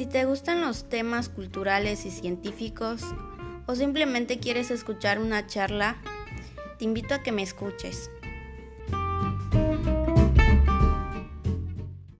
[0.00, 3.02] Si te gustan los temas culturales y científicos
[3.66, 5.98] o simplemente quieres escuchar una charla,
[6.78, 8.10] te invito a que me escuches.